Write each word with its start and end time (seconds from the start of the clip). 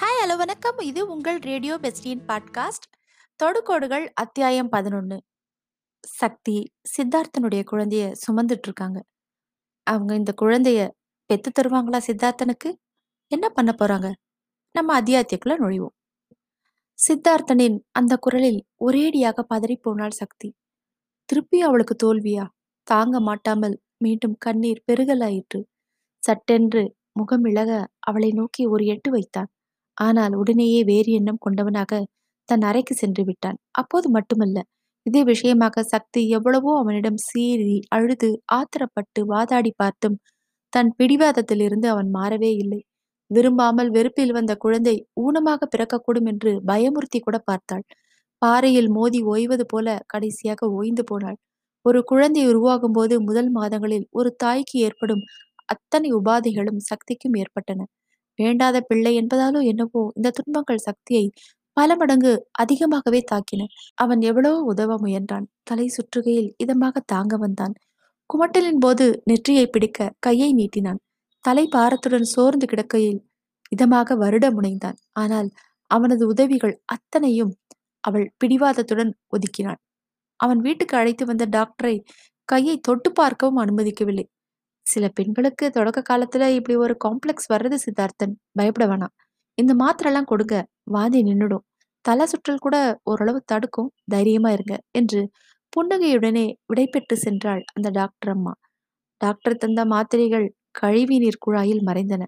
Hi 0.00 0.18
hello 0.22 0.36
வணக்கம். 0.36 0.78
இது 0.78 1.00
உங்கள் 1.06 1.38
ரேடியோ 1.38 1.78
பெஸ்டியின் 1.82 2.22
பாட்காஸ்ட் 2.28 2.86
தொடுகோடுகள் 3.40 4.08
அத்தியாயம் 4.14 4.68
பதினொன்று 4.68 5.22
சக்தி 6.00 6.72
சித்தார்த்தனுடைய 6.92 7.62
குழந்தைய 7.72 8.04
சுமந்துட்டு 8.22 8.68
இருக்காங்க 8.68 9.04
அவங்க 9.86 10.14
இந்த 10.14 10.34
குழந்தைய 10.42 10.88
பெத்து 11.26 11.50
தருவாங்களா 11.50 12.00
சித்தார்த்தனுக்கு? 12.06 12.70
என்ன 13.26 13.48
பண்ண 13.48 13.74
போறாங்க? 13.78 14.12
நம்ம 14.72 15.00
அத்தியாயத்துக்குள்ள 15.00 15.56
நுழைவோம். 15.58 15.94
சித்தார்த்தனின் 16.98 17.78
அந்த 17.90 18.16
குரலில் 18.16 18.60
ஒரேடியாக 18.86 19.44
பதறி 19.54 19.76
போனாள் 19.80 20.18
சக்தி. 20.22 20.54
திருப்பி 21.24 21.60
அவளுக்கு 21.60 21.96
தோல்வியா? 22.04 22.46
தாங்க 22.82 23.20
மாட்டாமல் 23.20 23.82
மீண்டும் 23.96 24.36
கண்ணீர் 24.38 24.84
பெருகலாயிற்று. 24.92 25.62
சட்டென்று 26.22 26.96
முகமிழக 27.20 27.86
அவளை 27.98 28.30
நோக்கி 28.32 28.66
ஒரு 28.66 28.84
எட்டு 28.84 29.10
வைத்தான் 29.10 29.50
ஆனால் 29.98 30.34
உடனேயே 30.40 30.80
வேறு 30.84 31.10
எண்ணம் 31.18 31.42
கொண்டவனாக 31.44 31.92
தன் 32.48 32.64
அறைக்கு 32.68 32.94
சென்று 32.96 33.22
விட்டான். 33.24 33.58
அப்போது 33.72 34.06
மட்டுமல்ல 34.10 34.58
இதே 35.06 35.22
விஷயமாக 35.30 35.82
சக்தி 35.92 36.20
எவ்வளவோ 36.30 36.72
அவனிடம் 36.80 37.18
சீறி 37.26 37.76
அழுது 37.96 38.28
ஆத்திரப்பட்டு 38.58 39.20
வாதாடி 39.30 39.72
பார்த்தும் 39.76 40.16
தன் 40.72 40.90
பிடிவாதத்திலிருந்து 40.98 41.86
அவன் 41.94 42.10
மாறவே 42.14 42.50
இல்லை. 42.62 42.80
விரும்பாமல் 43.30 43.90
வெறுப்பில் 43.90 44.32
வந்த 44.32 44.52
குழந்தை 44.56 44.94
ஊனமாக 45.24 45.68
பிறக்கக்கூடும் 45.74 46.28
என்று 46.32 46.52
பயமுறுத்தி 46.70 47.18
கூட 47.20 47.36
பார்த்தாள். 47.50 47.84
பாறையில் 48.42 48.90
மோதி 48.96 49.20
ஓய்வது 49.32 49.64
போல 49.66 49.88
கடைசியாக 50.08 50.68
ஓய்ந்து 50.78 51.04
போனாள். 51.10 51.38
ஒரு 51.84 52.00
குழந்தை 52.04 52.42
உருவாகும் 52.50 52.96
போது 52.98 53.14
முதல் 53.28 53.50
மாதங்களில் 53.56 54.06
ஒரு 54.12 54.30
தாய்க்கு 54.42 54.76
ஏற்படும் 54.86 55.24
அத்தனை 55.68 56.08
உபாதைகளும் 56.18 56.80
சக்திக்கும் 56.90 57.36
ஏற்பட்டன. 57.42 57.80
வேண்டாத 58.38 58.76
பிள்ளை 58.80 59.12
என்பதாலோ 59.20 59.60
என்னவோ 59.64 60.02
இந்த 60.16 60.32
துன்பங்கள் 60.38 60.84
சக்தியை 60.88 61.24
பல 61.76 61.90
மடங்கு 61.96 62.32
அதிகமாகவே 62.52 63.20
தாக்கின. 63.30 63.62
அவன் 63.94 64.20
எவ்வளவோ 64.20 64.58
உதவ 64.72 64.96
முயன்றான்? 64.98 65.46
தலை 65.62 65.86
சுற்றுகையில் 65.88 66.50
இதமாக 66.64 66.96
தாங்க 67.06 67.36
வந்தான். 67.36 67.74
குமட்டலின் 68.30 68.80
போது 68.80 69.06
நெற்றியை 69.24 69.66
பிடிக்க 69.68 70.10
கையை 70.18 70.50
நீட்டினான். 70.54 71.00
தலை 71.44 71.64
பாரத்துடன் 71.68 72.28
சோர்ந்து 72.34 72.66
கிடக்கையில் 72.66 73.20
இதமாக 73.72 74.16
வருட 74.16 74.46
முனைந்தான். 74.52 74.98
ஆனால் 75.12 75.48
அவனது 75.90 76.24
உதவிகள் 76.26 76.74
அத்தனையும் 76.86 77.52
அவள் 78.04 78.26
பிடிவாதத்துடன் 78.40 79.12
ஒதுக்கினாள். 79.36 79.80
அவன் 80.40 80.60
வீட்டுக்கு 80.60 80.94
அழைத்து 80.96 81.24
வந்த 81.26 81.44
டாக்டரை 81.56 81.96
கையை 82.48 82.76
தொட்டு 82.80 83.10
பார்க்கவும் 83.12 83.60
அனுமதிக்கவில்லை. 83.64 84.26
சில 84.86 85.08
பெண்களுக்கு 85.08 85.70
தொடக்க 85.70 86.00
காலத்துல 86.10 86.48
இப்படி 86.48 86.76
ஒரு 86.76 86.96
காம்ப்ளெக்ஸ் 87.04 87.48
வர்றது 87.52 87.76
சித்தார்த்தன். 87.84 88.34
பயப்பட 88.52 88.86
வேணாம். 88.86 89.14
இந்த 89.58 89.72
மாத்திரெல்லாம் 89.74 90.24
கொடுங்க. 90.24 90.56
வாதி 90.90 91.22
நின்னுடும். 91.22 91.64
தலை 92.04 92.26
சுற்றல் 92.26 92.58
கூட 92.58 92.76
ஓரளவு 93.02 93.42
தடுக்கும். 93.44 93.90
தைரியமா 94.04 94.50
இருங்க 94.50 94.74
என்று 94.90 95.20
புன்னகையுடனே 95.72 96.46
விடைபெற்று 96.66 97.16
சென்றாள் 97.24 97.62
அந்த 97.72 97.88
டாக்டர் 97.90 98.32
அம்மா. 98.32 98.52
டாக்டர் 99.20 99.56
தந்த 99.56 99.84
மாத்திரைகள் 99.84 100.46
கழிவு 100.70 101.18
நீர் 101.18 101.42
குழாயில் 101.46 101.82
மறைந்தன. 101.86 102.22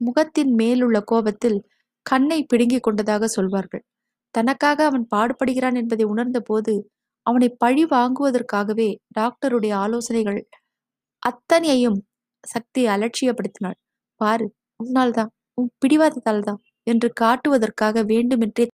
முகத்தின் 0.00 0.52
மேலுள்ள 0.54 1.00
கோபத்தில் 1.00 1.58
கண்ணை 2.06 2.44
பிடுங்கிக் 2.44 2.82
கொண்டதாக 2.82 3.26
சொல்வார்கள். 3.26 3.84
தனக்காக 4.34 4.84
அவன் 4.84 5.06
பாடுபடுகிறான் 5.16 5.76
என்பதை 5.76 6.04
உணர்ந்த 6.04 6.40
போது 6.40 6.74
அவனை 7.26 7.48
பழி 7.58 7.84
வாங்குவதற்காகவே 7.84 8.88
டாக்டருடைய 9.18 9.72
ஆலோசனைகள் 9.74 10.40
அத்தனையையும் 11.24 11.98
சக்தி 12.44 12.82
அலட்சியப்படுத்தினாள். 12.86 13.78
பாரு 14.20 14.46
உன்னால்தான் 14.80 15.30
உன் 15.58 15.70
பிடிவாதத்தால் 15.82 16.44
தான் 16.44 16.60
என்று 16.86 17.08
காட்டுவதற்காக 17.20 18.02
வேண்டுமென்றே 18.04 18.66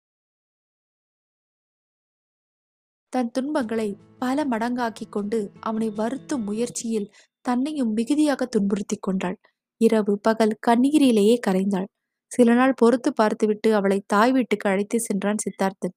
தன் 3.12 3.30
துன்பங்களை 3.30 3.86
பல 4.18 4.44
மடங்காக்கிக் 4.44 5.12
கொண்டு 5.12 5.38
அவனை 5.60 5.88
வருத்தும் 5.96 6.44
முயற்சியில் 6.44 7.08
தன்னையும் 7.44 7.92
மிகுதியாக 7.92 8.46
துன்புறுத்தி 8.46 8.96
கொண்டாள். 9.00 9.38
இரவு 9.80 10.12
பகல் 10.18 10.54
கண்ணீரிலேயே 10.66 11.36
கரைந்தாள். 11.46 11.88
சில 12.32 12.54
நாள் 12.54 12.78
பொறுத்து 12.78 13.10
பார்த்துவிட்டு 13.12 13.68
அவளை 13.74 13.98
தாய் 14.06 14.32
வீட்டுக்கு 14.32 14.66
அழைத்து 14.68 14.98
சென்றான் 15.00 15.42
சித்தார்த்தன். 15.44 15.94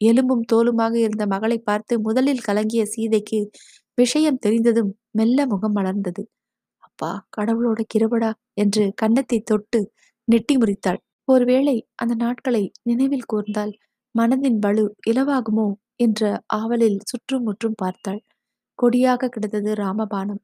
எலும்பும் 0.00 0.44
தோலுமாக 0.52 0.94
இருந்த 0.98 1.24
மகளை 1.26 1.58
பார்த்து 1.60 1.94
முதலில் 2.00 2.44
கலங்கிய 2.48 2.82
சீதைக்கு 2.86 3.38
விஷயம் 3.98 4.38
தெரிந்ததும் 4.38 4.90
மெல்ல 5.18 5.46
முகம் 5.46 5.76
மலர்ந்தது. 5.76 6.22
அப்பா 6.82 7.10
கடவுளோட 7.36 7.80
கிருபடா 7.94 8.30
என்று 8.54 8.84
கன்னத்தை 8.94 9.38
தொட்டு 9.42 9.80
நெட்டி 10.28 10.54
முறித்தாள். 10.56 11.00
ஒருவேளை 11.28 11.76
அந்த 11.96 12.14
நாட்களை 12.16 12.64
நினைவில் 12.82 13.28
கூர்ந்தால் 13.32 13.72
மனதின் 14.14 14.58
வலு 14.58 14.84
இலவாகுமோ 15.10 15.68
என்ற 15.96 16.22
ஆவலில் 16.54 16.98
சுற்றும் 17.10 17.46
முற்றும் 17.48 17.78
பார்த்தாள். 17.82 18.20
கொடியாக 18.78 19.28
கிடந்தது 19.28 19.70
ராமபானம். 19.74 20.42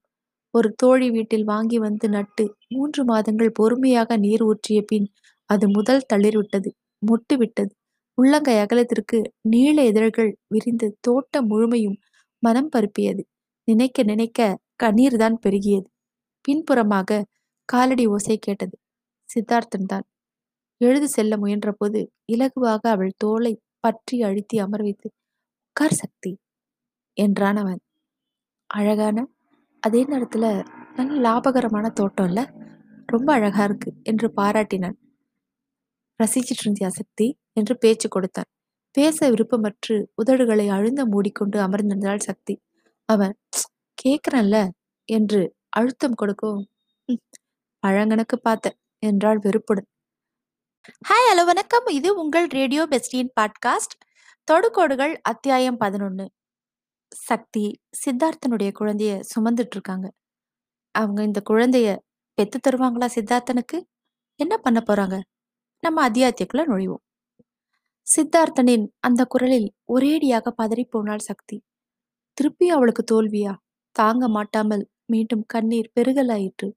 ஒரு 0.55 0.69
தோழி 0.77 1.09
வீட்டில் 1.11 1.47
வாங்கி 1.47 1.79
வந்து 1.79 2.07
நட்டு 2.09 2.45
மூன்று 2.69 3.03
மாதங்கள் 3.05 3.53
பொறுமையாக 3.53 4.17
நீர் 4.17 4.43
ஊற்றிய 4.43 4.81
பின் 4.87 5.09
அது 5.51 5.67
முதல் 5.69 6.07
தளிர்விட்டது 6.13 6.71
மொட்டு 7.03 7.35
விட்டது 7.37 7.73
உள்ளங்கை 8.19 8.57
அகலத்திற்கு 8.59 9.19
நீள 9.53 9.77
இதழ்கள் 9.85 10.31
விரிந்து 10.49 10.89
தோட்டம் 11.01 11.49
முழுமையும் 11.49 11.99
மனம் 12.43 12.71
பருப்பியது. 12.75 13.23
நினைக்க 13.69 13.99
நினைக்க 14.05 14.41
கண்ணீர் 14.81 15.17
தான் 15.17 15.37
பெருகியது. 15.45 15.89
பின்புறமாக 16.45 17.23
காலடி 17.69 18.05
ஓசை 18.07 18.37
கேட்டது. 18.39 18.75
சித்தார்த்தன் 19.29 19.87
தான். 19.87 20.07
எழுது 20.81 21.09
செல்ல 21.09 21.37
முயன்றபோது 21.37 22.01
இலகுவாக 22.33 22.83
அவள் 22.89 23.13
தோலை 23.17 23.53
பற்றி 23.81 24.17
அழுத்தி 24.23 24.57
அமர் 24.59 24.83
வைத்து 24.83 25.09
உட்கார் 25.69 25.93
சக்தி 25.93 26.33
என்றான் 27.17 27.57
அவன். 27.57 27.81
அழகான 28.71 29.17
அதே 29.83 30.03
நேரத்துல 30.05 30.45
நல்ல 30.97 31.15
லாபகரமான 31.21 31.87
தோட்டம் 31.93 32.29
இல்ல? 32.29 32.41
ரொம்ப 33.09 33.29
அழகா 33.33 33.65
இருக்கு 33.65 33.91
என்று 34.03 34.27
பாராட்டினான். 34.37 34.97
ரசிச்சிட்டு 36.21 36.63
இருந்தியா 36.65 36.91
சக்தி? 36.91 37.27
என்று 37.53 37.75
பேச்சு 37.77 38.09
கொடுத்தான். 38.09 38.49
பேச 38.95 39.29
விருப்பமற்று 39.31 39.95
உதடுகளை 40.23 40.67
அழுந்த 40.69 41.03
மூடிக்கொண்டு 41.07 41.59
அமர்ந்திருந்தாள் 41.61 42.27
சக்தி. 42.29 42.55
அவன் 43.09 43.35
கேக்குறேன்ல 43.99 44.57
என்று 45.09 45.41
அழுத்தம் 45.69 46.15
கொடுக்கும் 46.15 46.61
"ம், 47.09 47.21
பழங்கணக்கு 47.83 48.37
பார்த்த 48.37 48.77
என்றாள் 49.03 49.39
வெறுப்புடன். 49.39 49.89
ஹாய் 51.09 51.29
ஹலோ 51.31 51.45
வணக்கம். 51.45 51.87
இது 51.89 52.17
உங்கள் 52.17 52.47
ரேடியோ 52.49 52.87
பெஸ்டியின் 52.91 53.31
பாட்காஸ்ட் 53.41 53.95
தொடுகோடுகள் 54.49 55.15
அத்தியாயம் 55.23 55.77
பதினொன்று 55.77 56.27
சக்தி 57.13 57.65
சித்தார்த்தனுடைய 58.05 58.71
குழந்தைய 58.81 59.21
சுமந்துட்டு 59.33 59.77
இருக்காங்க 59.77 60.07
அவங்க 60.95 61.23
இந்த 61.23 61.43
குழந்தைய 61.51 61.89
பெத்து 62.39 62.59
தருவாங்களா 62.61 63.09
சித்தார்த்தனுக்கு? 63.15 63.79
என்ன 64.41 64.59
பண்ண 64.59 64.81
போறாங்க? 64.87 65.17
நம்ம 65.83 66.09
அத்தியாயத்துக்குள்ள 66.09 66.65
நுழைவோம். 66.67 67.03
சித்தார்த்தனின் 68.07 68.87
அந்த 69.01 69.25
குரலில் 69.25 69.69
ஒரேடியாக 69.95 70.53
பதறி 70.63 70.85
போனாள் 70.91 71.19
சக்தி. 71.21 71.57
திருப்பி 72.39 72.71
அவளுக்கு 72.71 73.05
தோல்வியா? 73.13 73.53
தாங்க 73.97 74.25
மாட்டாமல் 74.29 74.85
மீண்டும் 75.13 75.45
கண்ணீர் 75.47 75.93
பெருகலாயிற்று. 75.97 76.69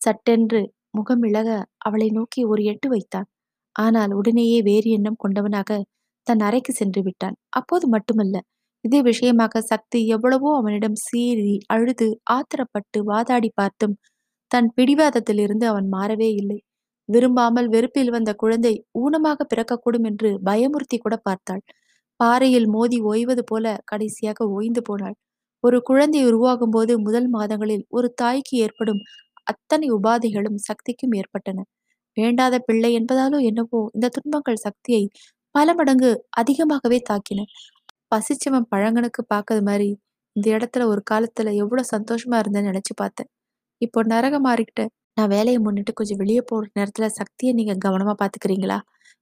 சட்டென்று 0.00 0.60
முகம் 0.90 1.22
இழக 1.28 1.48
அவளை 1.78 2.08
நோக்கி 2.10 2.40
ஒரு 2.52 2.62
எட்டு 2.72 2.88
வைத்தான். 2.88 3.28
ஆனால் 3.76 4.12
உடனேயே 4.18 4.58
வேறு 4.68 4.88
எண்ணம் 4.96 5.20
கொண்டவனாக 5.24 5.70
தன் 6.26 6.42
அறைக்கு 6.48 6.72
சென்று 6.72 7.00
விட்டான். 7.06 7.36
அப்போது 7.58 7.86
மட்டுமல்ல 7.88 8.36
இதே 8.84 9.00
விஷயமாக 9.02 9.60
சக்தி 9.70 10.00
எவ்வளவோ 10.14 10.48
அவனிடம் 10.58 10.98
சீறி 11.04 11.54
அழுது 11.74 12.08
ஆத்திரப்பட்டு 12.32 12.98
வாதாடி 13.10 13.50
பார்த்தும் 13.54 13.94
தன் 14.50 14.68
பிடிவாதத்திலிருந்து 14.76 15.66
அவன் 15.72 15.88
மாறவே 15.94 16.30
இல்லை. 16.40 16.58
விரும்பாமல் 17.08 17.68
வெறுப்பில் 17.68 18.12
வந்த 18.16 18.30
குழந்தை 18.42 18.74
ஊனமாக 19.02 19.40
பிறக்கக்கூடும் 19.50 20.06
என்று 20.10 20.30
பயமுறுத்தி 20.48 20.98
கூட 20.98 21.14
பார்த்தாள். 21.28 21.62
பாறையில் 22.20 22.68
மோதி 22.74 22.98
ஓய்வது 23.10 23.42
போல 23.44 23.66
கடைசியாக 23.84 24.46
ஓய்ந்து 24.56 24.82
போனாள். 24.88 25.16
ஒரு 25.64 25.78
குழந்தை 25.82 26.20
உருவாகும் 26.26 26.72
போது 26.72 26.92
முதல் 26.98 27.28
மாதங்களில் 27.28 27.84
ஒரு 27.90 28.08
தாய்க்கு 28.14 28.54
ஏற்படும் 28.58 29.00
அத்தனை 29.46 29.86
உபாதைகளும் 29.90 30.58
சக்திக்கும் 30.66 31.14
ஏற்பட்டன. 31.14 31.58
வேண்டாத 32.16 32.54
பிள்ளை 32.60 32.90
என்பதாலோ 32.98 33.38
என்னவோ 33.44 33.80
இந்த 33.94 34.10
துன்பங்கள் 34.16 34.64
சக்தியை 34.66 35.04
பல 35.54 35.68
மடங்கு 35.74 36.10
அதிகமாகவே 36.40 36.98
தாக்கின. 37.10 37.40
பசிச்சவன் 38.12 38.68
பழங்கனுக்கு 38.72 39.22
பார்க்கறது 39.34 39.62
மாதிரி 39.62 39.88
இந்த 40.36 40.46
இடத்துல 40.56 40.86
ஒரு 40.92 41.02
காலத்துல 41.10 41.48
எவ்வளவு 41.62 41.90
சந்தோஷமா 41.92 42.36
இருந்தேன்னு 42.42 42.70
நினைச்சு 42.72 42.94
பார்த்தேன். 42.96 43.30
இப்போ 43.82 44.00
நரகம் 44.06 44.46
மாறிக்கிட்ட 44.46 44.82
நான் 45.16 45.30
வேலையை 45.30 45.58
முன்னிட்டு 45.58 45.92
கொஞ்சம் 45.94 46.20
வெளியே 46.22 46.42
போற 46.46 46.64
நேரத்துல 46.78 47.06
சக்தியை 47.20 47.52
நீங்க 47.54 47.74
கவனமா 47.86 48.14
பாத்துக்கிறீங்களா 48.22 48.78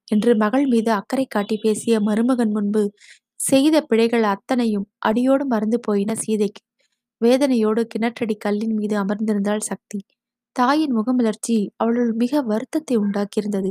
என்று 0.09 0.33
மகள் 0.37 0.67
மீது 0.67 0.91
அக்கறை 0.93 1.27
காட்டி 1.29 1.57
பேசிய 1.59 1.95
மருமகன் 2.01 2.55
முன்பு 2.57 2.83
செய்த 3.43 3.77
பிழைகள் 3.83 4.27
அத்தனையும் 4.33 4.87
அடியோடு 5.01 5.45
மறந்து 5.47 5.79
போயின 5.81 6.13
சீதைக்கு. 6.15 6.63
வேதனையோடு 7.21 7.83
கிணற்றடி 7.93 8.37
கல்லின் 8.39 8.75
மீது 8.75 8.97
அமர்ந்திருந்தாள் 8.99 9.65
சக்தி. 9.71 9.99
தாயின் 10.57 10.95
முகமலர்ச்சி 10.95 11.57
அவளுள் 11.77 12.13
மிக 12.15 12.43
வருத்தத்தை 12.43 12.97
உண்டாக்கியிருந்தது. 12.99 13.71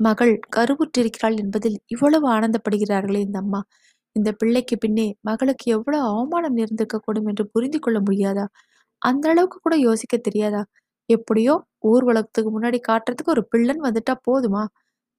மகள் 0.00 0.34
கருவுற்றிருக்கிறாள் 0.56 1.36
என்பதில் 1.38 1.78
இவ்வளவு 1.86 2.26
ஆனந்தப்படுகிறார்களே 2.36 3.20
இந்த 3.20 3.38
அம்மா. 3.38 3.60
இந்த 4.16 4.30
பிள்ளைக்கு 4.32 4.76
பின்னே 4.78 5.06
மகளுக்கு 5.22 5.66
எவ்வளவு 5.72 6.04
அவமானம் 6.10 6.56
நேர்ந்திருக்க 6.58 6.98
கூடும் 6.98 7.28
என்று 7.28 7.44
புரிந்து 7.48 7.78
கொள்ள 7.80 7.98
முடியாதா? 8.00 8.46
அந்த 9.02 9.24
அளவுக்கு 9.30 9.58
கூட 9.60 9.76
யோசிக்க 9.80 10.16
தெரியாதா? 10.18 10.62
எப்படியோ 11.08 11.54
ஊர்வலத்துக்கு 11.88 12.50
முன்னாடி 12.56 12.78
காட்டுறதுக்கு 12.88 13.34
ஒரு 13.36 13.44
பிள்ளைன்னு 13.52 13.86
வந்துட்டா 13.88 14.14
போதுமா? 14.28 14.64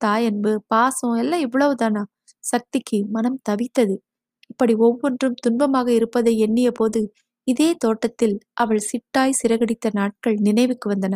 தாயன்பு 0.02 0.54
பாசம் 0.68 1.16
எல்லாம் 1.16 1.44
இவ்வளவுதானா? 1.48 2.04
சக்திக்கு 2.52 2.98
மனம் 3.10 3.40
தவித்தது. 3.50 3.96
இப்படி 4.52 4.74
ஒவ்வொன்றும் 4.88 5.40
துன்பமாக 5.46 5.88
இருப்பதை 5.90 6.34
எண்ணிய 6.38 6.70
போது 6.72 7.02
இதே 7.48 7.70
தோட்டத்தில் 7.76 8.36
அவள் 8.54 8.82
சிட்டாய் 8.90 9.40
சிறகடித்த 9.42 9.88
நாட்கள் 9.94 10.38
நினைவுக்கு 10.40 10.88
வந்தன. 10.94 11.16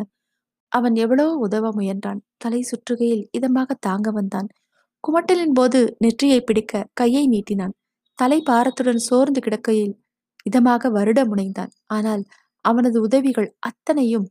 அவன் 0.72 0.96
எவ்வளவோ 0.96 1.34
உதவ 1.38 1.66
முயன்றான்? 1.72 2.22
தலை 2.38 2.62
சுற்றுகையில் 2.72 3.26
இதமாக 3.38 3.70
தாங்க 3.80 4.10
வந்தான். 4.12 4.48
குமட்டலின் 5.04 5.56
போது 5.60 5.80
நெற்றியை 5.98 6.40
பிடிக்க 6.44 6.84
கையை 6.94 7.24
நீட்டினான். 7.28 7.74
தலை 8.20 8.40
பாரத்துடன் 8.42 9.02
சோர்ந்து 9.08 9.40
கிடக்கையில் 9.42 9.94
இதமாக 10.46 10.90
வருட 10.90 11.20
முனைந்தான். 11.26 11.72
ஆனால் 11.88 12.24
அவனது 12.66 12.98
உதவிகள் 13.08 13.50
அத்தனையும் 13.60 14.28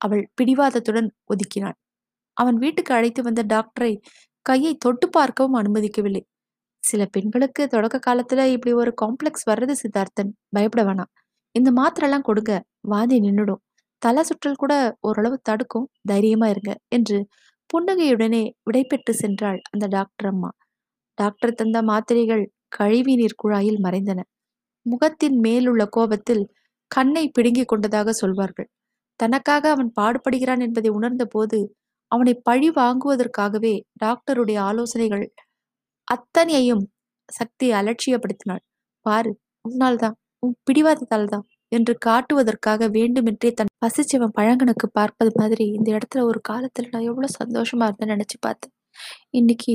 அவள் 0.00 0.24
பிடிவாதத்துடன் 0.38 1.08
ஒதுக்கினாள். 1.32 1.76
அவன் 2.36 2.56
வீட்டுக்கு 2.56 2.92
அழைத்து 2.94 3.20
வந்த 3.22 3.42
டாக்டரை 3.52 3.92
கையை 4.46 4.72
தொட்டு 4.76 5.06
பார்க்கவும் 5.08 5.58
அனுமதிக்கவில்லை. 5.60 6.22
சில 6.88 7.02
பெண்களுக்கு 7.06 7.62
தொடக்க 7.68 7.96
காலத்துல 8.06 8.44
இப்படி 8.46 8.72
ஒரு 8.74 8.92
காம்ப்ளெக்ஸ் 9.02 9.46
வர்றது 9.50 9.74
சித்தார்த்தன் 9.82 10.30
பயப்பட 10.48 10.82
வேணாம். 10.84 11.10
இந்த 11.54 11.70
மாத்திரெல்லாம் 11.72 12.22
கொடுங்க. 12.22 12.52
வாந்தி 12.88 13.16
நின்னுடும். 13.20 13.62
தலை 14.02 14.22
சுற்றல் 14.22 14.60
கூட 14.62 14.74
ஓரளவு 15.00 15.36
தடுக்கும். 15.42 15.86
தைரியமா 16.02 16.46
இருங்க 16.48 16.72
என்று 16.88 17.18
புன்னகையுடனே 17.70 18.42
விடைபெற்று 18.62 19.12
சென்றாள் 19.22 19.58
அந்த 19.70 19.86
டாக்டர் 19.86 20.30
அம்மா. 20.30 20.50
டாக்டர் 21.18 21.54
தந்த 21.54 21.78
மாத்திரைகள் 21.82 22.44
கழிவு 22.68 23.14
நீர் 23.16 23.40
குழாயில் 23.42 23.80
மறைந்தன. 23.82 24.20
முகத்தின் 24.86 25.36
மேலுள்ள 25.38 25.82
கோபத்தில் 25.86 26.44
கண்ணை 26.90 27.24
பிடுங்கிக் 27.28 27.68
கொண்டதாக 27.68 28.12
சொல்வார்கள். 28.12 28.68
தனக்காக 29.20 29.64
அவன் 29.70 29.90
பாடுபடுகிறான் 30.00 30.60
என்பதை 30.60 30.90
உணர்ந்த 30.90 31.24
போது 31.26 31.58
அவனை 32.12 32.34
பழி 32.42 32.68
வாங்குவதற்காகவே 32.70 33.74
டாக்டருடைய 34.04 34.58
ஆலோசனைகள் 34.60 35.24
அத்தனையையும் 36.08 36.84
சக்தி 37.28 37.66
அலட்சியப்படுத்தினாள். 37.72 38.62
பாரு 39.06 39.30
உன்னால் 39.64 40.00
தான் 40.04 40.16
உன் 40.42 40.54
பிடிவாதத்தால் 40.66 41.30
தான் 41.34 41.44
என்று 41.72 41.92
காட்டுவதற்காக 42.06 42.88
வேண்டுமென்றே 42.90 43.50
தன் 43.52 43.72
பசிச்சவன் 43.84 44.34
பழங்கனுக்கு 44.38 44.86
பார்ப்பது 44.92 45.30
மாதிரி 45.40 45.66
இந்த 45.68 45.88
இடத்துல 45.96 46.22
ஒரு 46.22 46.40
காலத்துல 46.48 46.90
நான் 46.92 47.08
எவ்வளவு 47.10 47.36
சந்தோஷமா 47.40 47.86
இருந்தேன்னு 47.88 48.14
நினைச்சு 48.14 48.38
பார்த்தேன். 48.40 48.74
இன்னைக்கு 49.32 49.74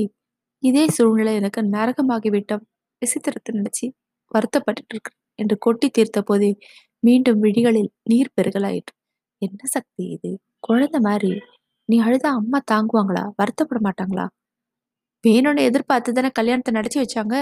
இதே 0.62 0.84
சூழ்நிலை 0.90 1.34
எனக்கு 1.34 1.60
நரகமாகிவிட்டோம் 1.74 2.64
விசித்திரத்தை 3.02 3.52
நினைச்சு 3.60 3.86
வருத்தப்பட்டு 4.32 4.82
இருக்கு 4.94 5.12
என்று 5.38 5.56
கொட்டி 5.58 5.88
தீர்த்த 5.88 6.18
போதே 6.22 6.50
மீண்டும் 7.02 7.40
விழிகளில் 7.44 7.90
நீர் 8.02 8.34
பெருகலாயிற்று. 8.36 8.94
என்ன 9.42 9.60
சக்தி 9.66 10.04
இது? 10.16 10.30
குழந்தை 10.60 10.98
மாதிரி. 11.00 11.30
நீ 11.88 11.96
அழுதா 12.00 12.30
அம்மா 12.40 12.58
தாங்குவாங்களா? 12.72 13.24
வருத்தப்பட 13.40 13.78
மாட்டாங்களா? 13.86 14.26
வேணும்னு 15.24 15.62
எதிர்பார்த்து 15.62 16.10
தானே 16.12 16.30
கல்யாணத்தை 16.30 16.72
நடத்தி 16.74 16.98
வச்சாங்க? 17.00 17.34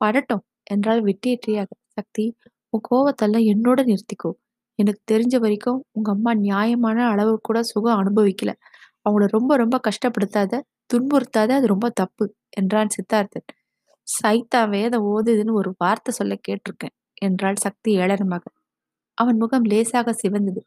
படட்டும். 0.00 0.42
என்றால் 0.66 1.00
வெட்டியற்றியாக 1.04 1.68
சக்தி 1.96 2.24
உன் 2.72 2.84
கோவத்தெல்லாம் 2.88 3.46
என்னோட 3.52 3.80
நிறுத்திக்கோ. 3.90 4.30
எனக்கு 4.78 5.00
தெரிஞ்ச 5.12 5.34
வரைக்கும் 5.38 5.80
உங்க 5.92 6.08
அம்மா 6.14 6.32
நியாயமான 6.44 6.98
அளவு 7.12 7.34
கூட 7.40 7.58
சுகம் 7.70 8.00
அனுபவிக்கல. 8.02 8.52
அவங்கள 9.06 9.26
ரொம்ப 9.36 9.52
ரொம்ப 9.56 9.76
கஷ்டப்படுத்தாத 9.88 10.62
துன்புறுத்தாத 10.92 11.50
அது 11.58 11.66
ரொம்ப 11.66 11.88
தப்பு 12.00 12.24
என்றான் 12.58 12.92
சித்தார்த்தன். 12.96 13.46
சைத்தா 14.06 14.62
வேதம் 14.74 15.06
ஓதுதுன்னு 15.12 15.54
ஒரு 15.60 15.70
வார்த்தை 15.78 16.12
சொல்ல 16.18 16.34
கேட்டிருக்கேன் 16.48 16.94
என்றாள் 17.22 17.62
சக்தி 17.66 17.90
ஏளனமாக. 18.00 18.44
அவன் 19.18 19.38
முகம் 19.42 19.66
லேசாக 19.72 20.14
சிவந்தது. 20.22 20.62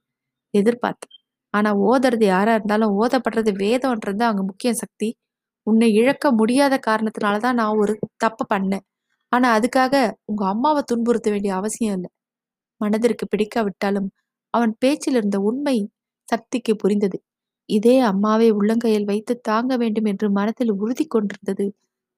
எதிர்பார்த்து 0.53 1.07
ஆனா 1.53 1.71
ஓதுறது 1.89 2.25
யாரா 2.27 2.53
இருந்தாலும் 2.57 2.95
ஓதப்படுறது 3.01 3.51
வேதம்ன்றது 3.63 4.23
அங்க 4.29 4.43
முக்கிய 4.43 4.71
சக்தி. 4.81 5.09
உன்னை 5.67 5.89
இழக்க 5.95 6.25
முடியாத 6.33 6.75
காரணத்தினாலதான் 6.87 7.59
நான் 7.61 7.79
ஒரு 7.79 7.93
தப்பு 8.17 8.43
பண்ணேன். 8.53 8.85
ஆனா 9.31 9.47
அதுக்காக 9.57 9.95
உங்க 10.25 10.43
அம்மாவை 10.47 10.81
துன்புறுத்த 10.85 11.29
வேண்டிய 11.31 11.53
அவசியம் 11.55 11.95
இல்லை. 11.97 12.09
மனதிற்கு 12.81 13.25
பிடிக்காவிட்டாலும் 13.27 14.09
அவன் 14.53 14.73
பேச்சில் 14.79 15.17
இருந்த 15.19 15.37
உண்மை 15.43 15.77
சக்திக்கு 16.27 16.73
புரிந்தது. 16.77 17.17
இதே 17.69 17.95
அம்மாவை 18.09 18.49
உள்ளங்கையில் 18.59 19.09
வைத்து 19.11 19.33
தாங்க 19.41 19.73
வேண்டும் 19.77 20.07
என்று 20.07 20.27
மனத்தில் 20.31 20.73
உறுதி 20.77 21.05
கொண்டிருந்தது 21.07 21.65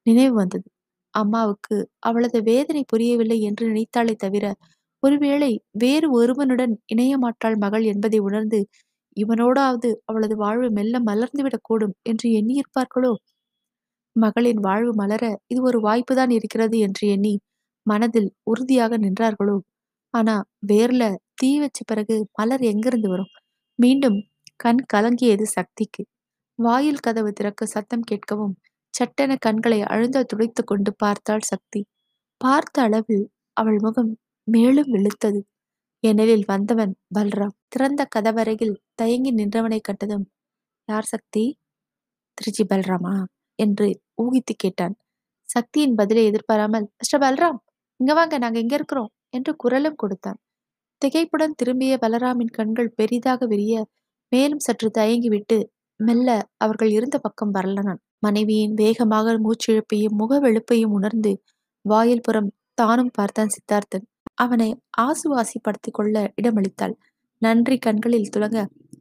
நினைவு 0.06 0.34
வந்தது. 0.34 0.66
அம்மாவுக்கு 1.14 1.76
அவளது 2.00 2.38
வேதனை 2.48 2.82
புரியவில்லை 2.88 3.38
என்று 3.48 3.64
நினைத்தாளே 3.70 4.14
தவிர 4.18 4.44
ஒருவேளை 5.02 5.50
வேறு 5.78 6.08
ஒருவனுடன் 6.12 6.74
இணைய 6.86 7.14
மாட்டாள் 7.18 7.56
மகள் 7.58 7.84
என்பதை 7.92 8.18
உணர்ந்து 8.28 8.60
இவனோடாவது 9.16 9.90
அவளது 10.06 10.36
வாழ்வு 10.36 10.68
மெல்ல 10.72 10.96
மலர்ந்துவிடக்கூடும் 11.06 11.94
என்று 12.04 12.28
எண்ணியிருப்பார்களோ? 12.38 13.12
மகளின் 14.16 14.60
வாழ்வு 14.60 14.92
மலர 14.94 15.24
இது 15.46 15.60
ஒரு 15.62 15.78
வாய்ப்புதான் 15.80 16.32
இருக்கிறது 16.32 16.76
என்று 16.78 17.04
எண்ணி 17.08 17.34
மனதில் 17.86 18.30
உறுதியாக 18.42 18.98
நின்றார்களோ? 18.98 19.56
ஆனா 20.14 20.34
வேர்ல 20.66 21.02
தீ 21.34 21.50
வச்ச 21.60 21.80
பிறகு 21.86 22.16
மலர் 22.32 22.62
எங்கிருந்து 22.62 23.08
வரும்? 23.08 23.32
மீண்டும் 23.78 24.18
கண் 24.56 24.82
கலங்கியது 24.94 25.46
சக்திக்கு. 25.50 26.02
வாயில் 26.58 27.00
கதவு 27.00 27.30
திறக்க 27.32 27.66
சத்தம் 27.66 28.06
கேட்கவும் 28.10 28.54
சட்டென 28.94 29.32
கண்களை 29.36 29.80
அழுந்த 29.84 30.24
துடைத்து 30.24 30.62
கொண்டு 30.64 30.90
பார்த்தாள் 30.94 31.48
சக்தி. 31.52 31.80
பார்த்த 32.40 32.82
அளவில் 32.82 33.26
அவள் 33.56 33.80
முகம் 33.80 34.12
மேலும் 34.48 34.90
வெளுத்தது. 34.94 35.40
எனலில் 36.04 36.46
வந்தவன் 36.46 36.94
பல்ராம். 37.18 37.56
திறந்த 37.68 38.02
கதவரையில் 38.16 38.76
தயங்கி 38.94 39.32
நின்றவனை 39.34 39.80
கண்டதும் 39.82 40.26
யார் 40.88 41.10
சக்தி? 41.14 41.44
திருச்சி 42.38 42.64
பல்ராமா? 42.64 43.14
என்று 43.64 43.88
ஊகித்து 44.22 44.54
கேட்டான். 44.56 44.94
சக்தியின் 45.48 45.94
பதிலை 45.94 46.22
எதிர்பாராமல் 46.24 46.86
மிஸ்டர் 46.98 47.22
பல்ராம் 47.24 47.58
இங்க 48.00 48.12
வாங்க 48.14 48.34
நாங்க 48.38 48.58
இங்க 48.58 48.74
இருக்கிறோம் 48.78 49.10
என்று 49.30 49.52
குரலும் 49.56 49.98
கொடுத்தான். 50.02 50.38
திகைப்புடன் 51.02 51.56
திரும்பிய 51.56 51.92
பலராமின் 52.02 52.54
கண்கள் 52.56 52.94
பெரிதாக 52.94 53.46
விரிய 53.46 53.74
மேலும் 54.32 54.64
சற்று 54.66 54.88
தயங்கிவிட்டு 54.98 55.58
மெல்ல 56.00 56.28
அவர்கள் 56.56 56.90
இருந்த 56.90 57.16
பக்கம் 57.18 57.54
வரலனான் 57.56 58.00
மனைவியின் 58.26 58.74
வேகமாக 58.74 59.34
மூச்சிழப்பையும் 59.44 60.18
முகவெழுப்பையும் 60.20 60.94
உணர்ந்து 60.98 61.32
வாயில் 61.84 62.24
புறம் 62.26 62.50
தானும் 62.74 63.12
பார்த்தான் 63.12 63.52
சித்தார்த்தன். 63.54 64.06
அவனை 64.34 64.68
ஆசுவாசிப்படுத்திக் 65.00 65.96
கொள்ள 65.98 66.14
இடமளித்தாள். 66.40 66.94
நன்றி 67.42 67.76
கண்களில் 67.78 68.32
துலங்க 68.34 68.58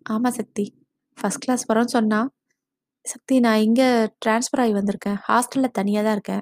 ஆமா 0.10 0.30
சக்தி 0.30 0.66
ஃபர்ஸ்ட் 1.18 1.44
கிளாஸ் 1.44 1.66
வரோன்னு 1.70 1.96
சொன்னா 1.98 2.20
சக்தி 3.06 3.40
நான் 3.40 3.60
இங்க 3.60 4.14
டிரான்ஸ்ஃபர் 4.26 4.60
ஆகி 4.60 4.74
வந்திருக்கேன். 4.74 5.18
ஹாஸ்டல்ல 5.28 5.68
தனியா 5.72 6.02
தான் 6.02 6.12
இருக்கேன். 6.12 6.42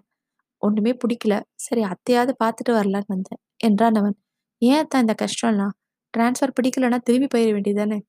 ஒண்ணுமே 0.57 0.97
பிடிக்கல. 0.97 1.41
சரி 1.55 1.81
அத்தையாவது 1.83 2.33
பார்த்துட்டு 2.43 2.69
வரலான்னு 2.69 3.03
வந்தேன். 3.07 3.39
என்றான் 3.57 3.93
அவன். 3.93 4.17
ஏன் 4.57 4.77
அத்தான் 4.77 5.01
இந்த 5.01 5.15
கஷ்டம்லாம்? 5.21 5.69
டிரான்ஸ்ஃபர் 6.17 6.53
பிடிக்கலன்னா 6.61 6.97
திரும்பி 6.97 7.27
போயிட 7.35 7.55
வேண்டியதானே 7.55 8.01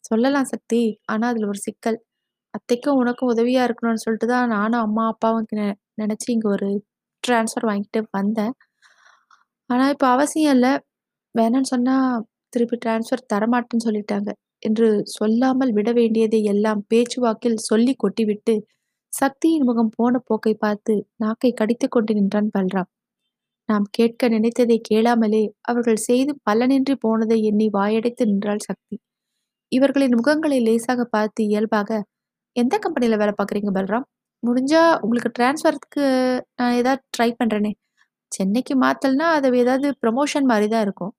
சொல்லலாம் 0.00 0.44
சக்தி 0.44 1.00
ஆனா 1.04 1.28
அதுல 1.28 1.46
ஒரு 1.46 1.58
சிக்கல். 1.58 2.04
அத்தைக்கும் 2.50 2.88
உனக்கும் 2.88 3.36
உதவியா 3.36 3.70
இருக்கணும்னு 3.70 3.94
சொல்லிட்டு 3.94 4.26
தான் 4.26 4.48
நானும் 4.48 4.80
அம்மா 4.80 5.06
அப்பாவும் 5.06 5.46
நெ- 5.56 5.74
நினைச்சு 6.02 6.26
இங்க 6.26 6.48
ஒரு 6.48 6.84
டிரான்ஸ்ஃபர் 7.28 7.66
வாங்கிட்டு 7.66 8.02
வந்தேன். 8.10 8.52
ஆனா 9.66 9.88
இப்ப 9.88 10.08
அவசியம் 10.08 10.52
இல்ல. 10.52 10.84
வேணாம்னு 11.38 11.62
சொன்னா 11.62 12.24
திருப்பி 12.48 12.78
டிரான்ஸ்ஃபர் 12.84 13.26
தரமாட்டேன்னு 13.34 13.84
சொல்லிட்டாங்க. 13.84 14.32
என்று 14.66 14.88
சொல்லாமல் 15.16 15.72
விட 15.72 15.90
வேண்டியதை 15.92 16.40
எல்லாம் 16.52 16.80
பேச்சுவாக்கில் 16.90 17.58
சொல்லி 17.68 17.94
கொட்டிவிட்டு 18.04 18.54
சக்தியின் 19.12 19.66
முகம் 19.68 19.92
போன 19.96 20.14
போக்கை 20.28 20.54
பார்த்து 20.64 20.94
நாக்கை 21.24 21.50
கடித்து 21.52 21.86
கொண்டு 21.88 22.12
நின்றான் 22.14 22.50
பல்ராம். 22.56 22.88
நாம் 23.68 23.86
கேட்க 23.90 24.28
நினைத்ததை 24.28 24.76
கேளாமலே 24.90 25.42
அவர்கள் 25.62 26.00
செய்து 26.08 26.32
பலனின்றி 26.48 26.94
போனதை 27.04 27.38
எண்ணி 27.50 27.66
வாயடைத்து 27.78 28.24
நின்றாள் 28.26 28.66
சக்தி. 28.68 28.96
இவர்களின் 29.72 30.16
முகங்களை 30.20 30.58
லேசாக 30.66 31.04
பார்த்து 31.16 31.42
இயல்பாக 31.52 31.90
எந்த 32.56 32.74
கம்பெனியில் 32.84 33.20
வேலை 33.22 33.34
பார்க்குறீங்க 33.34 33.72
பல்ராம்? 33.78 34.06
முடிஞ்சா 34.42 34.82
உங்களுக்கு 35.04 35.30
டிரான்ஸ்ஃபருக்கு 35.38 36.04
நான் 36.58 36.76
ஏதாவது 36.80 37.02
ட்ரை 37.16 37.30
பண்ணுறேனே 37.40 37.72
சென்னைக்கு 38.32 38.74
மாற்றல்னா 38.84 39.26
அது 39.36 39.48
ஏதாவது 39.62 39.88
ப்ரமோஷன் 40.02 40.48
மாதிரி 40.52 40.68
தான் 40.74 40.84
இருக்கும். 40.86 41.12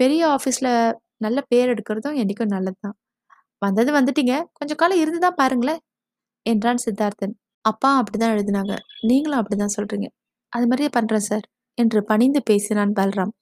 பெரிய 0.00 0.22
ஆஃபீஸில் 0.36 0.70
நல்ல 1.20 1.38
பேர் 1.48 1.70
எடுக்கிறதும் 1.70 2.18
என்னைக்கும் 2.20 2.54
நல்லதுதான். 2.54 2.96
வந்தது 3.62 3.90
வந்துட்டீங்க. 3.92 4.34
கொஞ்சம் 4.52 4.76
காலம் 4.76 5.00
இருந்துதான் 5.00 5.38
பாருங்களேன் 5.40 5.80
என்றான் 6.46 6.82
சித்தார்த்தன். 6.86 7.34
அப்பா 7.64 7.90
அப்படிதான் 8.00 8.34
எழுதினாங்க. 8.36 8.74
நீங்களும் 9.02 9.40
அப்படிதான் 9.40 9.74
சொல்றீங்க. 9.78 10.08
அது 10.52 10.66
மாதிரியே 10.66 10.90
பண்றேன் 10.92 11.26
சார் 11.28 11.46
என்று 11.78 12.00
பணிந்து 12.04 12.40
பேசினான் 12.42 12.94
பல்ராம். 13.00 13.32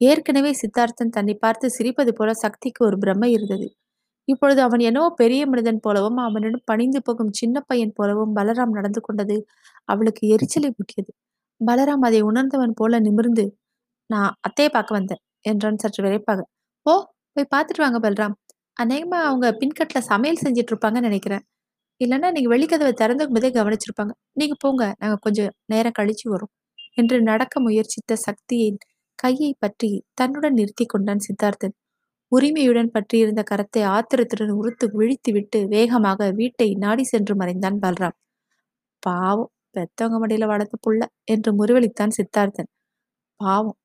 ஏற்கனவே 0.00 0.52
சித்தார்த்தன் 0.62 1.14
தன்னை 1.16 1.34
பார்த்து 1.34 1.66
சிரிப்பது 1.78 2.12
போல 2.14 2.30
சக்திக்கு 2.34 2.80
ஒரு 2.84 2.96
பிரமை 2.98 3.30
இருந்தது. 3.32 3.66
இப்பொழுது 4.28 4.60
அவன் 4.62 4.80
என்னவோ 4.80 5.08
பெரிய 5.16 5.42
மனிதன் 5.46 5.80
போலவும் 5.80 6.18
அவனிடம் 6.18 6.64
பணிந்து 6.64 7.00
போகும் 7.02 7.32
சின்ன 7.32 7.60
பையன் 7.60 7.94
போலவும் 7.94 8.34
பலராம் 8.36 8.74
நடந்து 8.78 9.00
கொண்டது 9.00 9.36
அவளுக்கு 9.84 10.22
எரிச்சலை 10.28 10.70
ஊட்டியது. 10.78 11.10
பலராம் 11.60 12.04
அதை 12.08 12.20
உணர்ந்தவன் 12.22 12.74
போல 12.74 13.00
நிமிர்ந்து 13.00 13.44
நான் 14.10 14.32
அத்தையை 14.48 14.70
பார்க்க 14.72 14.98
வந்தேன் 14.98 15.22
என்றான் 15.42 15.76
சற்று 15.76 16.00
விரைப்பாக. 16.04 16.40
ஓ 16.86 16.94
போய் 17.38 17.52
பார்த்துட்டு 17.54 17.84
வாங்க 17.86 17.98
பல்ராம். 18.06 18.34
அநேகமா 18.76 19.18
அவங்க 19.28 19.46
பின்கட்டில் 19.60 20.08
சமையல் 20.10 20.42
செஞ்சுட்டு 20.44 20.72
இருப்பாங்கன்னு 20.72 21.08
நினைக்கிறேன். 21.10 21.44
இல்லைன்னா 22.00 22.28
நீங்கள் 22.36 22.52
வெளிக்கதவை 22.54 22.92
திறந்துக்கும் 23.02 23.36
போதே 23.38 23.50
கவனிச்சிருப்பாங்க. 23.58 24.12
நீங்கள் 24.40 24.60
போங்க 24.64 24.84
நாங்கள் 25.02 25.22
கொஞ்சம் 25.26 25.52
நேரம் 25.72 25.96
கழிச்சு 26.00 26.26
வரோம் 26.34 26.52
என்று 27.00 27.16
நடக்க 27.22 27.60
முயற்சித்த 27.60 28.12
சக்தியின் 28.26 28.78
கையை 29.18 29.50
பற்றி 29.58 29.90
தன்னுடன் 30.14 30.56
நிறுத்தி 30.60 30.84
கொண்டான் 30.86 31.24
சித்தார்த்தன். 31.26 31.74
உரிமையுடன் 32.32 32.90
பற்றியிருந்த 32.96 33.42
கரத்தை 33.50 33.82
ஆத்திரத்துடன் 33.96 34.54
உறுத்து 34.60 34.86
விழித்து 34.98 35.30
விட்டு 35.32 35.60
வேகமாக 35.74 36.30
வீட்டை 36.40 36.68
நாடி 36.84 37.04
சென்று 37.04 37.34
மறைந்தான் 37.42 37.78
பல்ராம். 37.84 38.16
பாவம் 39.02 39.52
பெத்தவங்க 39.76 40.18
மடியில 40.22 40.46
வளர்த்த 40.52 40.76
புள்ள 40.86 41.02
என்று 41.34 41.50
முறிவளித்தான் 41.60 42.16
சித்தார்த்தன். 42.18 42.70
பாவம் 43.40 43.77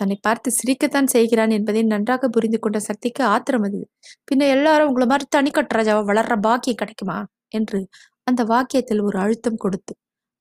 தன்னை 0.00 0.16
பார்த்து 0.20 0.48
சிரிக்கத்தான் 0.58 1.12
செய்கிறான் 1.14 1.52
என்பதை 1.58 1.82
நன்றாக 1.84 2.28
புரிந்து 2.28 2.58
கொண்ட 2.58 2.78
சக்திக்கு 2.80 3.22
ஆத்திரம் 3.26 3.64
வந்தது. 3.66 3.86
பின்ன 4.28 4.48
எல்லாரும் 4.48 4.88
உங்களை 4.90 5.06
மாதிரி 5.06 5.26
தனிக்கட்டராஜாவை 5.36 6.02
வளர்ற 6.10 6.34
பாக்கியம் 6.40 6.80
கிடைக்குமா? 6.82 7.18
என்று 7.50 7.80
அந்த 8.26 8.42
வாக்கியத்தில் 8.52 9.02
ஒரு 9.08 9.16
அழுத்தம் 9.18 9.62
கொடுத்து. 9.64 9.92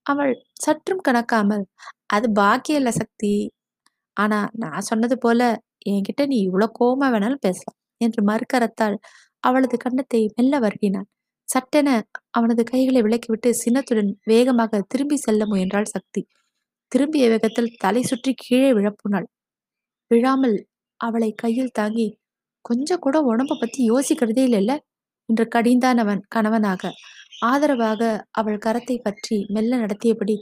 அவள் 0.05 0.33
சற்றும் 0.65 1.03
கணக்காமல் 1.07 1.65
அது 2.07 2.27
பாக்கியம் 2.33 2.79
இல்ல 2.81 2.91
சக்தி. 2.93 3.33
ஆனா 4.17 4.39
நான் 4.55 4.87
சொன்னது 4.89 5.15
போல 5.17 5.41
என்கிட்ட 5.89 6.21
நீ 6.27 6.37
இவ்வளவு 6.47 6.75
கோமா 6.79 7.07
வேணாலும் 7.13 7.45
பேசலாம் 7.47 7.77
என்று 8.01 8.21
மறுக்கரத்தால் 8.23 8.97
அவளது 9.43 9.75
கண்ணத்தை 9.85 10.21
மெல்ல 10.37 10.53
வருகினான். 10.59 11.07
சட்டென 11.49 11.89
அவனது 12.29 12.63
கைகளை 12.63 13.01
விலக்கிவிட்டு 13.03 13.49
சினத்துடன் 13.61 14.11
வேகமாக 14.23 14.81
திரும்பி 14.91 15.17
செல்ல 15.17 15.43
முயன்றாள் 15.45 15.93
சக்தி. 15.95 16.21
திரும்பிய 16.91 17.25
வேகத்தில் 17.29 17.75
தலை 17.77 18.01
சுற்றி 18.03 18.31
கீழே 18.37 18.69
விழப்புனாள். 18.73 19.27
விழாமல் 20.11 20.57
அவளை 21.01 21.29
கையில் 21.35 21.75
தாங்கி 21.75 22.07
கொஞ்சம் 22.65 22.99
கூட 22.99 23.17
உடம்ப 23.23 23.57
பத்தி 23.59 23.81
யோசிக்கிறதே 23.89 24.43
இல்லைல்ல 24.47 24.73
என்று 25.29 25.45
கடிந்தான் 25.55 26.01
அவன் 26.03 26.21
கணவனாக. 26.29 26.83
ஆதரவாக 27.43 28.01
அவள் 28.31 28.63
கரத்தை 28.65 28.97
பற்றி 28.99 29.37
மெல்ல 29.49 29.73
நடத்தியபடி 29.77 30.35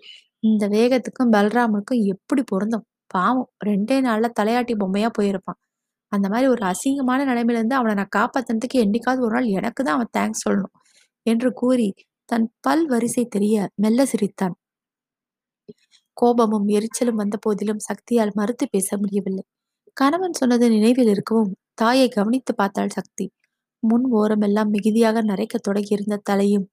இந்த 0.43 0.63
வேகத்துக்கும் 0.69 1.33
பலராமனுக்கும் 1.35 2.03
எப்படி 2.07 2.43
பொருந்தும்? 2.45 2.85
பாவம் 3.07 3.49
ரெண்டே 3.67 3.97
நாள்ல 4.07 4.27
தலையாட்டி 4.39 4.73
பொம்மையா 4.79 5.09
போயிருப்பான். 5.17 5.59
அந்த 6.11 6.27
மாதிரி 6.29 6.47
ஒரு 6.47 6.63
அசிங்கமான 6.71 7.21
நிலைமையில 7.31 7.59
இருந்து 7.59 7.79
அவனை 7.79 7.93
நான் 7.95 8.15
காப்பாத்தினதுக்கு 8.17 8.77
என்னைக்காவது 8.85 9.25
ஒரு 9.27 9.35
நாள் 9.37 9.55
எனக்கு 9.59 9.81
தான் 9.83 9.97
அவன் 9.97 10.13
தேங்க்ஸ் 10.17 10.45
சொல்லணும் 10.45 10.75
என்று 11.25 11.49
கூறி 11.53 11.89
தன் 12.29 12.47
பல் 12.61 12.85
வரிசை 12.89 13.25
தெரிய 13.29 13.55
மெல்ல 13.77 14.01
சிரித்தான். 14.13 14.55
கோபமும் 16.17 16.67
எரிச்சலும் 16.75 17.19
வந்த 17.21 17.35
போதிலும் 17.41 17.83
சக்தியால் 17.87 18.35
மறுத்து 18.35 18.65
பேச 18.69 18.97
முடியவில்லை. 18.97 19.43
கணவன் 19.97 20.35
சொன்னது 20.39 20.65
நினைவில் 20.69 21.09
இருக்கவும் 21.13 21.53
தாயை 21.75 22.07
கவனித்து 22.09 22.51
பார்த்தாள் 22.53 22.91
சக்தி. 22.95 23.25
முன் 23.83 24.05
ஓரமெல்லாம் 24.19 24.69
மிகுதியாக 24.75 25.21
நரைக்க 25.21 25.55
தொடங்கியிருந்த 25.67 26.15
தலையும் 26.29 26.65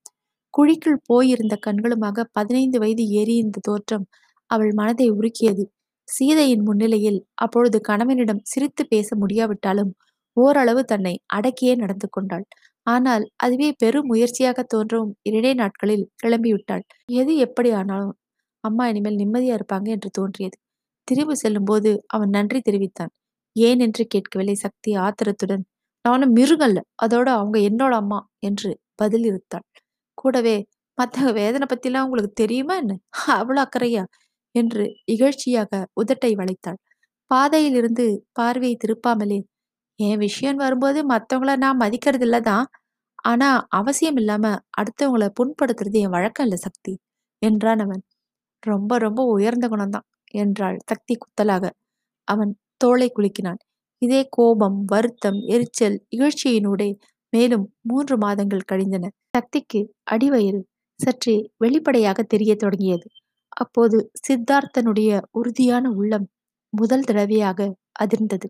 குழிக்குள் 0.55 0.99
போயிருந்த 1.07 1.55
கண்களுமாக 1.67 2.25
பதினைந்து 2.33 2.79
வயது 2.83 3.05
ஏறியிருந்த 3.21 3.61
தோற்றம் 3.61 4.05
அவள் 4.51 4.73
மனதை 4.73 5.07
உருக்கியது. 5.11 5.65
சீதையின் 6.09 6.65
முன்னிலையில் 6.69 7.21
அப்பொழுது 7.37 7.79
கணவனிடம் 7.81 8.45
சிரித்து 8.45 8.85
பேச 8.87 9.09
முடியாவிட்டாலும் 9.17 9.93
ஓரளவு 10.37 10.83
தன்னை 10.85 11.15
அடக்கியே 11.37 11.75
நடந்து 11.77 12.09
கொண்டாள். 12.09 12.47
ஆனால் 12.87 13.25
அதுவே 13.37 13.71
பெரும் 13.83 14.11
முயற்சியாக 14.13 14.67
தோன்றவும் 14.75 15.15
இரண்டே 15.23 15.53
நாட்களில் 15.55 16.05
கிளம்பிவிட்டாள். 16.25 16.85
எது 17.15 17.35
எப்படி 17.47 17.73
ஆனாலும் 17.81 18.15
அம்மா 18.65 18.87
இனிமேல் 18.93 19.21
நிம்மதியா 19.23 19.57
இருப்பாங்க 19.59 19.89
என்று 19.97 20.11
தோன்றியது. 20.11 20.57
திரும்பி 21.09 21.35
செல்லும்போது 21.35 21.91
அவன் 22.07 22.31
நன்றி 22.31 22.61
தெரிவித்தான். 22.61 23.13
ஏன் 23.57 23.81
என்று 23.81 24.05
கேட்கவில்லை 24.07 24.57
சக்தி 24.57 24.91
ஆத்திரத்துடன். 24.97 25.65
நானும் 26.05 26.37
மிருகல்ல 26.37 26.79
அதோட 27.05 27.29
அவங்க 27.37 27.59
என்னோட 27.69 27.93
அம்மா 27.95 28.19
என்று 28.41 28.71
பதில் 28.95 29.25
இருத்தாள் 29.25 29.67
கூடவே 30.19 30.57
மத்தவங்க 30.99 31.33
வேதனை 31.33 31.67
பத்திலாம் 31.71 32.07
உங்களுக்கு 32.07 32.33
தெரியுமா 32.35 32.75
என்ன? 32.77 32.93
அவ்வளவு 33.39 33.63
அக்கறையா? 33.67 34.05
என்று 34.55 34.85
இகழ்ச்சியாக 35.13 35.73
உதட்டை 36.03 36.33
வளைத்தாள். 36.37 36.81
பாதையில் 37.31 37.77
இருந்து 37.77 38.07
பார்வையை 38.33 38.77
திருப்பாமலே 38.79 39.39
என் 40.01 40.19
விஷயம் 40.19 40.57
வரும்போது 40.57 41.01
மற்றவங்கள 41.09 41.53
நான் 41.57 41.83
மதிக்கிறது 41.83 42.27
இல்லதான் 42.29 42.67
ஆனா 43.25 43.49
அவசியம் 43.71 44.17
இல்லாம 44.17 44.47
அடுத்தவங்களை 44.81 45.29
புண்படுத்துறது 45.41 45.99
என் 46.05 46.15
வழக்கம் 46.17 46.47
இல்ல 46.47 46.57
சக்தி 46.59 46.95
என்றான் 47.43 47.83
அவன். 47.87 48.03
ரொம்ப 48.63 48.99
ரொம்ப 48.99 49.23
உயர்ந்த 49.35 49.67
குணம்தான். 49.69 50.07
என்றாள் 50.35 50.79
சக்தி 50.87 51.15
குத்தலாக. 51.15 51.65
அவன் 52.29 52.53
தோளை 52.85 53.09
குலுக்கினான். 53.11 53.61
இதே 54.03 54.23
கோபம் 54.31 54.79
வருத்தம் 54.85 55.39
எரிச்சல் 55.47 55.97
இகழ்ச்சியினூடே 56.17 56.91
மேலும் 57.33 57.67
மூன்று 57.81 58.17
மாதங்கள் 58.19 58.69
கழிந்தன. 58.73 59.05
சக்திக்கு 59.37 59.81
அடிவயிறு 60.11 60.61
சற்றே 61.01 61.37
வெளிப்படையாக 61.57 62.23
தெரிய 62.23 62.53
தொடங்கியது. 62.55 63.07
அப்போது 63.57 63.99
சித்தார்த்தனுடைய 64.29 65.11
உறுதியான 65.31 65.91
உள்ளம் 65.91 66.27
முதல் 66.73 67.05
தடவையாக 67.05 67.59
அதிர்ந்தது. 68.05 68.47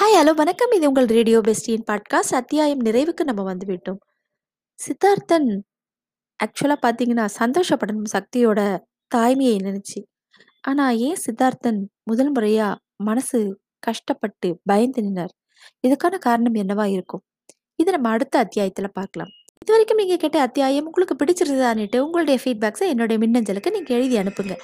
ஹாய் 0.00 0.16
ஹலோ 0.18 0.32
வணக்கம். 0.34 0.72
இது 0.72 0.88
உங்கள் 0.88 1.06
ரேடியோ 1.06 1.38
பெஸ்டியின் 1.38 1.86
பாட்காஸ்ட். 1.90 2.34
அத்தியாயம் 2.34 2.84
நிறைவுக்கு 2.84 3.24
நம்ம 3.24 3.42
வந்துவிட்டோம். 3.52 4.00
சித்தார்த்தன் 4.78 5.48
ஆக்சுவலா 6.40 6.76
பார்த்தீங்கன்னா 6.82 7.26
சந்தோஷப்படணும் 7.38 8.10
சக்தியோட 8.12 8.60
தாய்மையை 9.10 9.58
நினைச்சு. 9.62 9.98
ஆனா 10.64 10.84
ஏன் 11.06 11.20
சித்தார்த்தன் 11.24 11.78
முதல் 12.02 12.32
முறையா 12.32 12.66
மனசு 13.08 13.38
கஷ்டப்பட்டு 13.78 14.48
பயந்து 14.64 15.02
நின்னார் 15.02 15.32
இதுக்கான 15.84 16.18
காரணம் 16.18 16.54
என்னவா 16.54 16.86
இருக்கும்? 16.96 17.22
இது 17.78 17.90
நம்ம 17.92 18.10
அடுத்த 18.10 18.34
அத்தியாயத்துல 18.44 18.88
பார்க்கலாம். 18.98 19.32
இது 19.62 19.72
வரைக்கும் 19.72 20.00
நீங்க 20.02 20.16
கேட்ட 20.16 20.38
அத்தியாயம் 20.40 20.86
உங்களுக்கு 20.86 21.16
பிடிச்சிருந்தான்னுட்டு 21.20 21.98
உங்களுடைய 21.98 22.38
ஃபீட்பேக்ஸை 22.44 22.88
என்னுடைய 22.94 23.18
மின்னஞ்சலுக்கு 23.24 23.70
நீங்க 23.70 23.90
எழுதி 23.94 24.16
அனுப்புங்க. 24.18 24.54